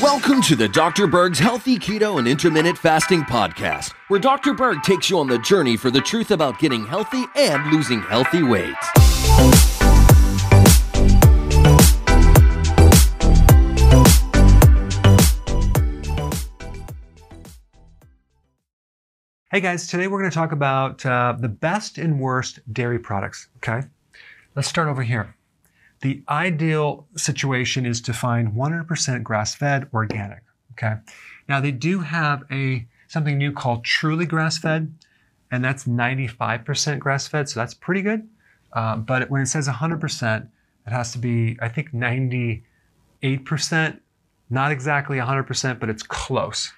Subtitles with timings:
[0.00, 1.06] Welcome to the Dr.
[1.06, 4.54] Berg's Healthy Keto and Intermittent Fasting Podcast, where Dr.
[4.54, 8.42] Berg takes you on the journey for the truth about getting healthy and losing healthy
[8.42, 8.74] weight.
[19.50, 23.48] Hey guys, today we're going to talk about uh, the best and worst dairy products.
[23.58, 23.86] Okay,
[24.54, 25.35] let's start over here.
[26.02, 30.42] The ideal situation is to find 100% grass-fed organic.
[30.72, 30.96] Okay,
[31.48, 34.92] now they do have a something new called truly grass-fed,
[35.50, 38.28] and that's 95% grass-fed, so that's pretty good.
[38.72, 40.48] Uh, but when it says 100%,
[40.86, 42.62] it has to be I think 98%,
[44.50, 46.72] not exactly 100%, but it's close.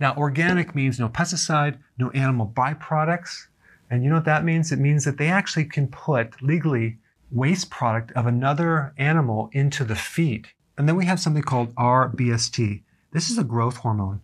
[0.00, 3.46] Now, organic means no pesticide, no animal byproducts.
[3.90, 4.72] And you know what that means?
[4.72, 6.98] It means that they actually can put legally
[7.30, 10.48] waste product of another animal into the feed.
[10.76, 12.82] And then we have something called RBST.
[13.12, 14.20] This is a growth hormone.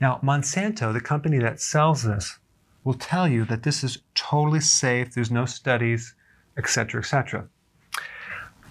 [0.00, 2.38] Now, Monsanto, the company that sells this,
[2.84, 5.14] will tell you that this is totally safe.
[5.14, 6.14] There's no studies,
[6.56, 7.48] etc., etc.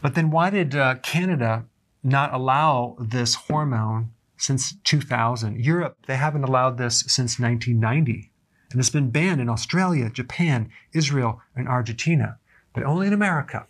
[0.01, 1.65] But then why did uh, Canada
[2.03, 5.63] not allow this hormone since 2000.
[5.63, 8.29] Europe, they haven't allowed this since 1990.
[8.71, 12.39] And it's been banned in Australia, Japan, Israel, and Argentina.
[12.73, 13.67] But only in America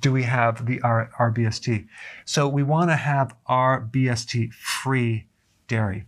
[0.00, 1.86] do we have the R- RBST.
[2.24, 5.26] So we want to have RBST free
[5.68, 6.06] dairy.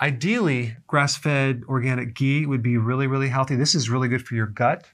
[0.00, 3.54] Ideally, grass fed organic ghee would be really, really healthy.
[3.54, 4.86] This is really good for your gut.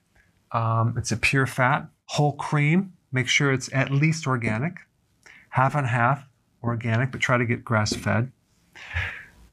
[0.52, 1.88] Um, it's a pure fat.
[2.06, 4.78] Whole cream, make sure it's at least organic.
[5.50, 6.26] Half and half
[6.62, 8.32] organic, but try to get grass fed.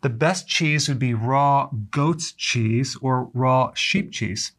[0.02, 4.52] The best cheese would be raw goat's cheese or raw sheep cheese.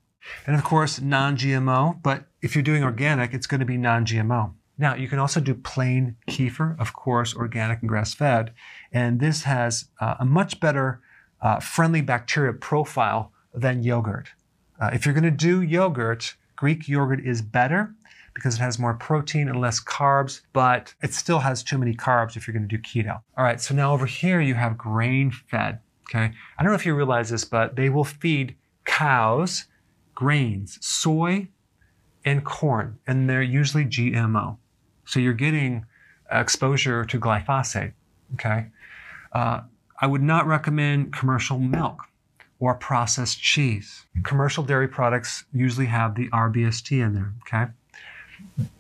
[0.47, 4.05] And of course, non GMO, but if you're doing organic, it's going to be non
[4.05, 4.53] GMO.
[4.79, 8.53] Now, you can also do plain kefir, of course, organic and grass fed.
[8.93, 11.01] And this has uh, a much better
[11.41, 14.29] uh, friendly bacteria profile than yogurt.
[14.79, 17.95] Uh, if you're going to do yogurt, Greek yogurt is better
[18.35, 22.37] because it has more protein and less carbs, but it still has too many carbs
[22.37, 23.23] if you're going to do keto.
[23.37, 25.81] All right, so now over here you have grain fed.
[26.11, 28.55] Okay, I don't know if you realize this, but they will feed
[28.85, 29.67] cows
[30.17, 31.47] grains, soy,
[32.25, 34.57] and corn, and they're usually GMO.
[35.05, 35.87] So you're getting
[36.29, 37.93] exposure to glyphosate.
[38.35, 38.67] Okay,
[39.33, 39.61] uh,
[40.01, 42.03] I would not recommend commercial milk
[42.59, 44.07] or processed cheese.
[44.25, 47.33] Commercial dairy products usually have the RBST in there.
[47.43, 47.71] Okay.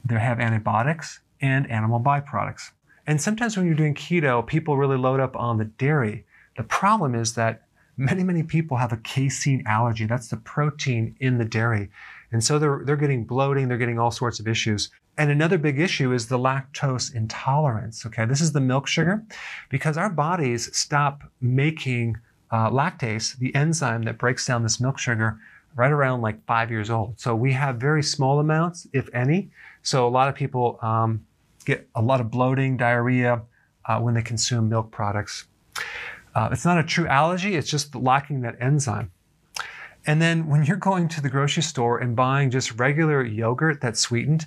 [0.04, 2.70] They have antibiotics and animal byproducts.
[3.06, 6.24] And sometimes when you're doing keto, people really load up on the dairy.
[6.56, 7.66] The problem is that
[7.96, 10.06] many, many people have a casein allergy.
[10.06, 11.90] That's the protein in the dairy.
[12.32, 14.90] And so they're, they're getting bloating, they're getting all sorts of issues.
[15.18, 18.04] And another big issue is the lactose intolerance.
[18.04, 19.24] Okay, this is the milk sugar
[19.70, 22.16] because our bodies stop making
[22.50, 25.38] uh, lactase, the enzyme that breaks down this milk sugar,
[25.74, 27.18] right around like five years old.
[27.18, 29.50] So we have very small amounts, if any.
[29.82, 31.24] So a lot of people um,
[31.64, 33.42] get a lot of bloating, diarrhea
[33.86, 35.46] uh, when they consume milk products.
[36.36, 39.10] Uh, it's not a true allergy, it's just lacking that enzyme.
[40.06, 44.00] And then when you're going to the grocery store and buying just regular yogurt that's
[44.00, 44.47] sweetened,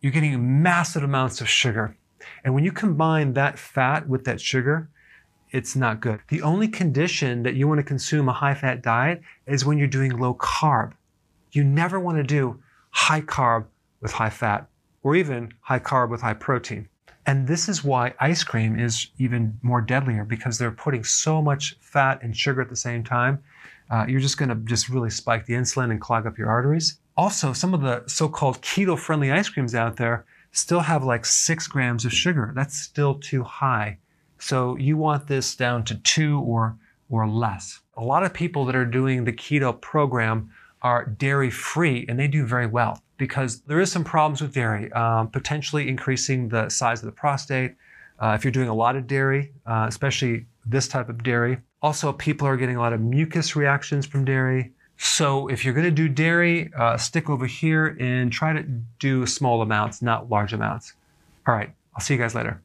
[0.00, 1.96] you're getting massive amounts of sugar.
[2.44, 4.88] And when you combine that fat with that sugar,
[5.50, 6.20] it's not good.
[6.28, 9.88] The only condition that you want to consume a high fat diet is when you're
[9.88, 10.92] doing low carb.
[11.50, 13.64] You never want to do high carb
[14.00, 14.68] with high fat
[15.02, 16.88] or even high carb with high protein.
[17.28, 21.76] And this is why ice cream is even more deadlier because they're putting so much
[21.78, 23.44] fat and sugar at the same time.
[23.90, 27.00] Uh, you're just going to just really spike the insulin and clog up your arteries.
[27.18, 32.06] Also, some of the so-called keto-friendly ice creams out there still have like six grams
[32.06, 32.50] of sugar.
[32.56, 33.98] That's still too high.
[34.38, 36.78] So you want this down to two or,
[37.10, 37.80] or less.
[37.98, 40.48] A lot of people that are doing the keto program
[40.80, 44.90] are dairy free and they do very well because there is some problems with dairy,
[44.92, 47.74] um, potentially increasing the size of the prostate.
[48.18, 51.58] Uh, if you're doing a lot of dairy, uh, especially this type of dairy.
[51.82, 54.72] Also, people are getting a lot of mucus reactions from dairy.
[54.96, 58.62] So if you're going to do dairy, uh, stick over here and try to
[58.98, 60.94] do small amounts, not large amounts.
[61.46, 62.60] All right, I'll see you guys later.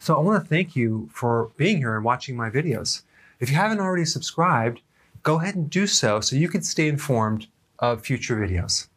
[0.00, 3.02] So I want to thank you for being here and watching my videos.
[3.40, 4.80] If you haven't already subscribed,
[5.22, 7.48] go ahead and do so so you can stay informed
[7.96, 8.88] future videos.